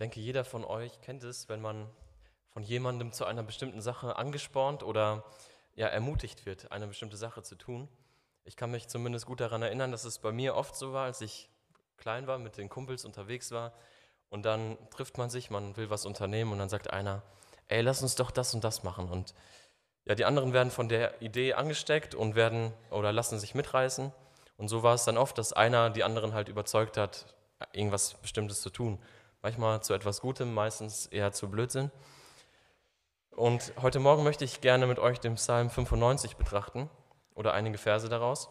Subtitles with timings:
[0.00, 1.88] denke, jeder von euch kennt es, wenn man
[2.48, 5.24] von jemandem zu einer bestimmten Sache angespornt oder
[5.74, 7.88] ja, ermutigt wird, eine bestimmte Sache zu tun.
[8.44, 11.20] Ich kann mich zumindest gut daran erinnern, dass es bei mir oft so war, als
[11.20, 11.48] ich
[11.96, 13.72] klein war, mit den Kumpels unterwegs war
[14.30, 17.22] und dann trifft man sich, man will was unternehmen und dann sagt einer,
[17.68, 19.08] ey, lass uns doch das und das machen.
[19.08, 19.34] Und
[20.06, 24.12] ja, die anderen werden von der Idee angesteckt und werden oder lassen sich mitreißen.
[24.56, 27.26] Und so war es dann oft, dass einer die anderen halt überzeugt hat,
[27.72, 28.98] irgendwas Bestimmtes zu tun.
[29.42, 31.90] Manchmal zu etwas Gutem, meistens eher zu Blödsinn.
[33.30, 36.90] Und heute Morgen möchte ich gerne mit euch den Psalm 95 betrachten
[37.34, 38.50] oder einige Verse daraus,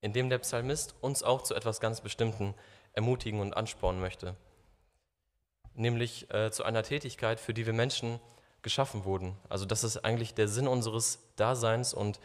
[0.00, 2.54] in dem der Psalmist uns auch zu etwas ganz Bestimmten
[2.94, 4.36] ermutigen und anspornen möchte.
[5.74, 8.20] Nämlich äh, zu einer Tätigkeit, für die wir Menschen
[8.62, 9.36] geschaffen wurden.
[9.50, 12.20] Also das ist eigentlich der Sinn unseres Daseins und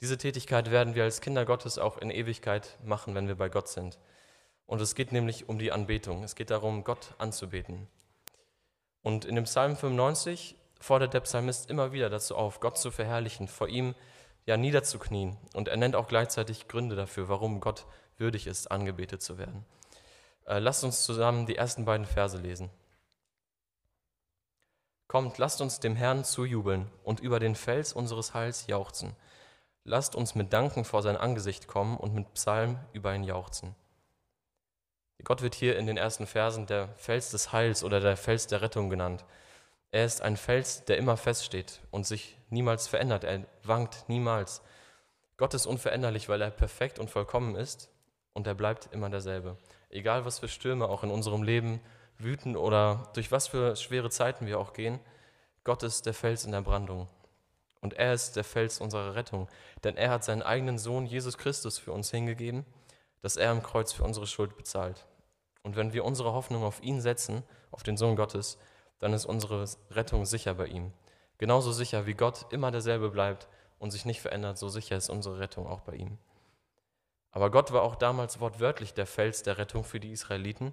[0.00, 3.68] diese Tätigkeit werden wir als Kinder Gottes auch in Ewigkeit machen, wenn wir bei Gott
[3.68, 3.98] sind.
[4.68, 6.22] Und es geht nämlich um die Anbetung.
[6.22, 7.88] Es geht darum, Gott anzubeten.
[9.00, 13.48] Und in dem Psalm 95 fordert der Psalmist immer wieder dazu auf, Gott zu verherrlichen,
[13.48, 13.94] vor ihm
[14.44, 15.38] ja niederzuknien.
[15.54, 17.86] Und er nennt auch gleichzeitig Gründe dafür, warum Gott
[18.18, 19.64] würdig ist, angebetet zu werden.
[20.44, 22.68] Äh, lasst uns zusammen die ersten beiden Verse lesen.
[25.06, 29.16] Kommt, lasst uns dem Herrn zujubeln und über den Fels unseres Heils jauchzen.
[29.84, 33.74] Lasst uns mit Danken vor sein Angesicht kommen und mit Psalm über ihn jauchzen.
[35.24, 38.62] Gott wird hier in den ersten Versen der Fels des Heils oder der Fels der
[38.62, 39.24] Rettung genannt.
[39.90, 43.24] Er ist ein Fels, der immer feststeht und sich niemals verändert.
[43.24, 44.62] Er wankt niemals.
[45.36, 47.90] Gott ist unveränderlich, weil er perfekt und vollkommen ist
[48.32, 49.56] und er bleibt immer derselbe.
[49.90, 51.80] Egal, was für Stürme auch in unserem Leben
[52.18, 55.00] wüten oder durch was für schwere Zeiten wir auch gehen,
[55.64, 57.08] Gott ist der Fels in der Brandung.
[57.80, 59.48] Und er ist der Fels unserer Rettung,
[59.84, 62.64] denn er hat seinen eigenen Sohn Jesus Christus für uns hingegeben,
[63.22, 65.06] dass er am Kreuz für unsere Schuld bezahlt.
[65.62, 68.58] Und wenn wir unsere Hoffnung auf ihn setzen, auf den Sohn Gottes,
[68.98, 70.92] dann ist unsere Rettung sicher bei ihm.
[71.38, 75.38] Genauso sicher wie Gott immer derselbe bleibt und sich nicht verändert, so sicher ist unsere
[75.38, 76.18] Rettung auch bei ihm.
[77.30, 80.72] Aber Gott war auch damals wortwörtlich der Fels der Rettung für die Israeliten,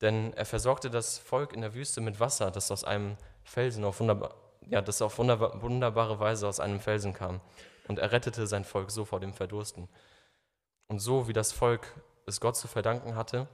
[0.00, 4.00] denn er versorgte das Volk in der Wüste mit Wasser, das aus einem Felsen auf
[4.00, 7.40] wunderbar, ja, das auf wunderbare Weise aus einem Felsen kam.
[7.88, 9.88] Und er rettete sein Volk so vor dem Verdursten.
[10.88, 11.94] Und so wie das Volk
[12.26, 13.46] es Gott zu verdanken hatte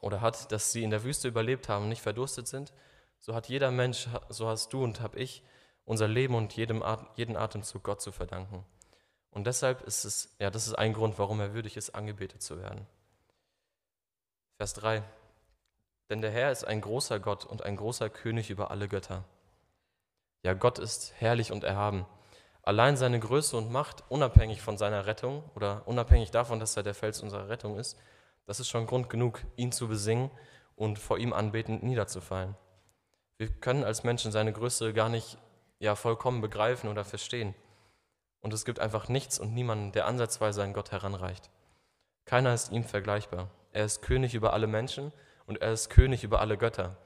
[0.00, 2.72] oder hat, dass sie in der Wüste überlebt haben, nicht verdurstet sind,
[3.20, 5.42] so hat jeder Mensch, so hast du und habe ich
[5.84, 6.84] unser Leben und jedem,
[7.16, 8.64] jeden Atemzug Gott zu verdanken.
[9.30, 12.58] Und deshalb ist es, ja, das ist ein Grund, warum er würdig ist, angebetet zu
[12.58, 12.86] werden.
[14.56, 15.02] Vers 3.
[16.08, 19.24] Denn der Herr ist ein großer Gott und ein großer König über alle Götter.
[20.42, 22.06] Ja, Gott ist herrlich und erhaben.
[22.66, 26.94] Allein seine Größe und Macht, unabhängig von seiner Rettung oder unabhängig davon, dass er der
[26.94, 27.96] Fels unserer Rettung ist,
[28.44, 30.32] das ist schon Grund genug, ihn zu besingen
[30.74, 32.56] und vor ihm anbetend niederzufallen.
[33.38, 35.38] Wir können als Menschen seine Größe gar nicht
[35.78, 37.54] ja, vollkommen begreifen oder verstehen.
[38.40, 41.50] Und es gibt einfach nichts und niemanden, der ansatzweise an Gott heranreicht.
[42.24, 43.48] Keiner ist ihm vergleichbar.
[43.70, 45.12] Er ist König über alle Menschen
[45.46, 46.96] und er ist König über alle Götter.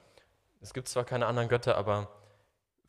[0.59, 2.09] Es gibt zwar keine anderen Götter, aber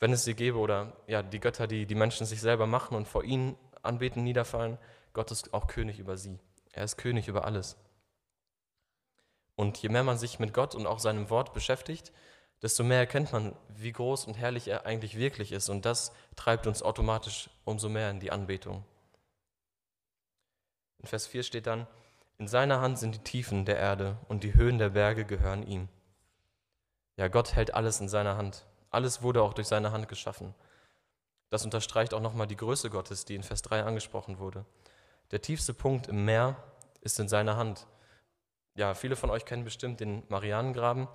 [0.02, 3.06] wenn es sie gäbe oder ja, die Götter, die die Menschen sich selber machen und
[3.06, 4.76] vor ihnen anbeten, niederfallen,
[5.12, 6.40] Gott ist auch König über sie.
[6.72, 7.76] Er ist König über alles.
[9.54, 12.10] Und je mehr man sich mit Gott und auch seinem Wort beschäftigt,
[12.62, 15.68] desto mehr erkennt man, wie groß und herrlich er eigentlich wirklich ist.
[15.68, 18.84] Und das treibt uns automatisch umso mehr in die Anbetung.
[20.98, 21.86] In Vers 4 steht dann,
[22.38, 25.88] in seiner Hand sind die Tiefen der Erde und die Höhen der Berge gehören ihm.
[27.16, 28.66] Ja, Gott hält alles in seiner Hand.
[28.92, 30.54] Alles wurde auch durch seine Hand geschaffen.
[31.48, 34.64] Das unterstreicht auch nochmal die Größe Gottes, die in Vers 3 angesprochen wurde.
[35.30, 36.56] Der tiefste Punkt im Meer
[37.00, 37.86] ist in seiner Hand.
[38.74, 41.08] Ja, viele von euch kennen bestimmt den Marianengraben.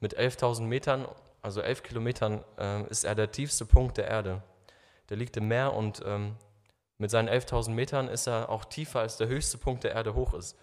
[0.00, 1.06] Mit 11.000 Metern,
[1.42, 4.42] also 11 Kilometern, äh, ist er der tiefste Punkt der Erde.
[5.08, 6.36] Der liegt im Meer und ähm,
[6.98, 10.34] mit seinen 11.000 Metern ist er auch tiefer als der höchste Punkt der Erde hoch
[10.34, 10.56] ist.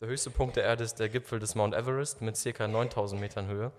[0.00, 2.64] Der höchste Punkt der Erde ist der Gipfel des Mount Everest mit ca.
[2.64, 3.70] 9.000 Metern Höhe.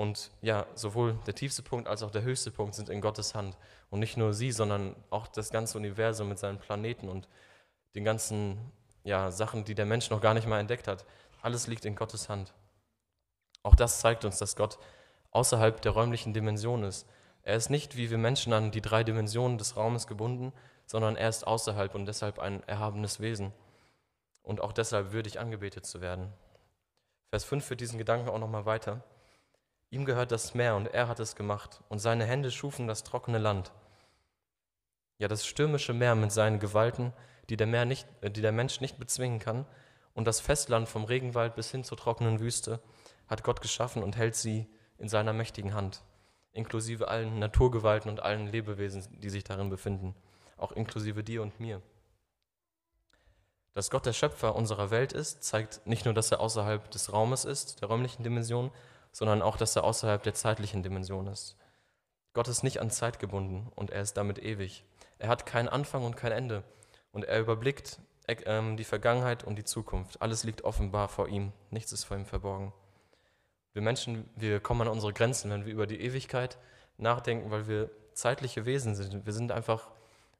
[0.00, 3.58] Und ja, sowohl der tiefste Punkt als auch der höchste Punkt sind in Gottes Hand.
[3.90, 7.28] Und nicht nur sie, sondern auch das ganze Universum mit seinen Planeten und
[7.94, 8.72] den ganzen
[9.04, 11.04] ja, Sachen, die der Mensch noch gar nicht mal entdeckt hat.
[11.42, 12.54] Alles liegt in Gottes Hand.
[13.62, 14.78] Auch das zeigt uns, dass Gott
[15.32, 17.06] außerhalb der räumlichen Dimension ist.
[17.42, 20.54] Er ist nicht wie wir Menschen an die drei Dimensionen des Raumes gebunden,
[20.86, 23.52] sondern er ist außerhalb und deshalb ein erhabenes Wesen
[24.42, 26.32] und auch deshalb würdig angebetet zu werden.
[27.28, 29.04] Vers 5 führt diesen Gedanken auch nochmal weiter.
[29.90, 33.38] Ihm gehört das Meer und er hat es gemacht und seine Hände schufen das trockene
[33.38, 33.72] Land.
[35.18, 37.12] Ja, das stürmische Meer mit seinen Gewalten,
[37.48, 39.66] die der, Meer nicht, äh, die der Mensch nicht bezwingen kann
[40.14, 42.80] und das Festland vom Regenwald bis hin zur trockenen Wüste
[43.26, 44.66] hat Gott geschaffen und hält sie
[44.98, 46.02] in seiner mächtigen Hand,
[46.52, 50.14] inklusive allen Naturgewalten und allen Lebewesen, die sich darin befinden,
[50.56, 51.82] auch inklusive dir und mir.
[53.72, 57.44] Dass Gott der Schöpfer unserer Welt ist, zeigt nicht nur, dass er außerhalb des Raumes
[57.44, 58.72] ist, der räumlichen Dimension,
[59.12, 61.56] sondern auch, dass er außerhalb der zeitlichen Dimension ist.
[62.32, 64.84] Gott ist nicht an Zeit gebunden und er ist damit ewig.
[65.18, 66.62] Er hat keinen Anfang und kein Ende
[67.12, 70.22] und er überblickt äh, die Vergangenheit und die Zukunft.
[70.22, 72.72] Alles liegt offenbar vor ihm, nichts ist vor ihm verborgen.
[73.72, 76.58] Wir Menschen, wir kommen an unsere Grenzen, wenn wir über die Ewigkeit
[76.96, 79.24] nachdenken, weil wir zeitliche Wesen sind.
[79.26, 79.90] Wir sind einfach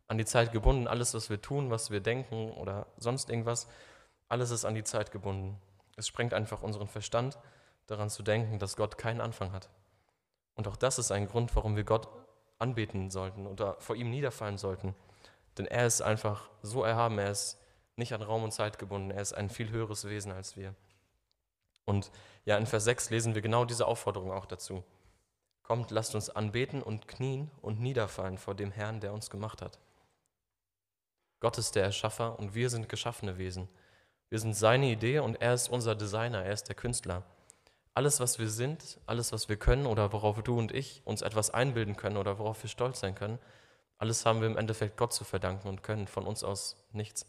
[0.08, 0.88] an die Zeit gebunden.
[0.88, 3.69] Alles, was wir tun, was wir denken oder sonst irgendwas,
[4.28, 5.56] alles ist an die Zeit gebunden.
[5.96, 7.38] Es sprengt einfach unseren Verstand,
[7.90, 9.69] daran zu denken, dass Gott keinen Anfang hat.
[10.54, 12.08] Und auch das ist ein Grund, warum wir Gott
[12.58, 14.94] anbeten sollten oder vor ihm niederfallen sollten.
[15.58, 17.58] Denn er ist einfach so erhaben, er ist
[17.96, 20.75] nicht an Raum und Zeit gebunden, er ist ein viel höheres Wesen als wir.
[21.84, 22.10] Und
[22.44, 24.84] ja, in Vers 6 lesen wir genau diese Aufforderung auch dazu.
[25.62, 29.78] Kommt, lasst uns anbeten und knien und niederfallen vor dem Herrn, der uns gemacht hat.
[31.40, 33.69] Gott ist der Erschaffer und wir sind geschaffene Wesen.
[34.28, 37.25] Wir sind seine Idee und er ist unser Designer, er ist der Künstler.
[37.94, 41.50] Alles, was wir sind, alles, was wir können oder worauf du und ich uns etwas
[41.50, 43.38] einbilden können oder worauf wir stolz sein können,
[43.98, 47.26] alles haben wir im Endeffekt Gott zu verdanken und können von uns aus nichts.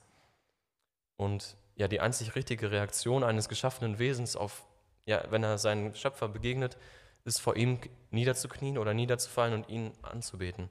[1.17, 4.65] Und ja, die einzig richtige Reaktion eines geschaffenen Wesens auf,
[5.05, 6.77] ja, wenn er seinen Schöpfer begegnet,
[7.25, 7.79] ist vor ihm
[8.09, 10.69] niederzuknien oder niederzufallen und ihn anzubeten.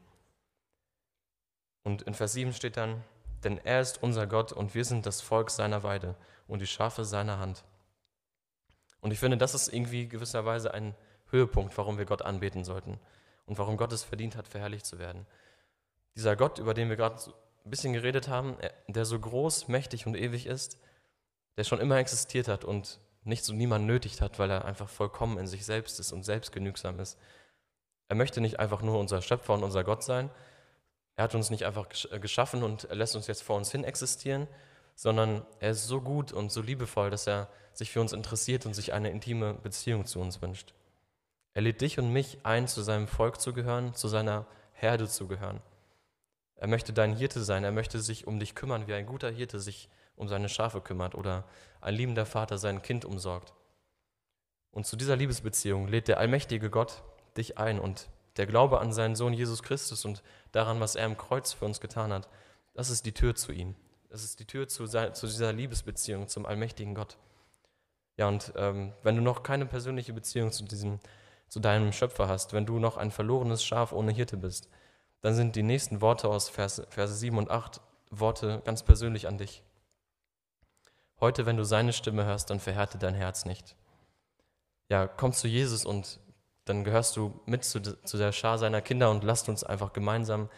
[1.82, 3.04] Und in Vers 7 steht dann,
[3.44, 6.14] denn er ist unser Gott und wir sind das Volk seiner Weide
[6.46, 7.64] und die Schafe seiner Hand.
[9.00, 10.94] Und ich finde, das ist irgendwie gewisserweise ein
[11.30, 12.98] Höhepunkt, warum wir Gott anbeten sollten
[13.46, 15.26] und warum Gott es verdient hat, verherrlicht zu werden.
[16.16, 17.16] Dieser Gott, über den wir gerade
[17.64, 18.56] ein bisschen geredet haben,
[18.88, 20.78] der so groß, mächtig und ewig ist,
[21.56, 25.38] der schon immer existiert hat und nichts und niemand nötigt hat, weil er einfach vollkommen
[25.38, 27.18] in sich selbst ist und selbstgenügsam ist.
[28.08, 30.30] Er möchte nicht einfach nur unser Schöpfer und unser Gott sein.
[31.16, 34.48] Er hat uns nicht einfach geschaffen und er lässt uns jetzt vor uns hin existieren,
[35.00, 38.74] sondern er ist so gut und so liebevoll, dass er sich für uns interessiert und
[38.74, 40.74] sich eine intime Beziehung zu uns wünscht.
[41.54, 44.44] Er lädt dich und mich ein, zu seinem Volk zu gehören, zu seiner
[44.74, 45.62] Herde zu gehören.
[46.54, 49.58] Er möchte dein Hirte sein, er möchte sich um dich kümmern, wie ein guter Hirte
[49.58, 51.44] sich um seine Schafe kümmert oder
[51.80, 53.54] ein liebender Vater sein Kind umsorgt.
[54.70, 57.02] Und zu dieser Liebesbeziehung lädt der allmächtige Gott
[57.38, 60.22] dich ein und der Glaube an seinen Sohn Jesus Christus und
[60.52, 62.28] daran, was er im Kreuz für uns getan hat,
[62.74, 63.74] das ist die Tür zu ihm.
[64.10, 67.16] Das ist die Tür zu, zu dieser Liebesbeziehung zum allmächtigen Gott.
[68.16, 70.98] Ja, und ähm, wenn du noch keine persönliche Beziehung zu, diesem,
[71.48, 74.68] zu deinem Schöpfer hast, wenn du noch ein verlorenes Schaf ohne Hirte bist,
[75.20, 77.80] dann sind die nächsten Worte aus Vers, Verse 7 und 8
[78.10, 79.62] Worte ganz persönlich an dich.
[81.20, 83.76] Heute, wenn du seine Stimme hörst, dann verhärte dein Herz nicht.
[84.88, 86.18] Ja, komm zu Jesus und
[86.64, 90.48] dann gehörst du mit zu, zu der Schar seiner Kinder und lasst uns einfach gemeinsam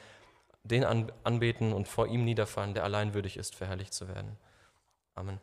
[0.65, 4.37] den anbeten und vor ihm niederfallen, der allein würdig ist, verherrlicht zu werden.
[5.15, 5.41] Amen.